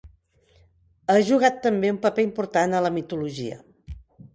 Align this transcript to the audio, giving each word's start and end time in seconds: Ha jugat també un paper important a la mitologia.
Ha 1.11 1.17
jugat 1.29 1.61
també 1.67 1.95
un 1.97 2.03
paper 2.09 2.27
important 2.31 2.77
a 2.79 2.85
la 2.87 2.97
mitologia. 3.01 3.65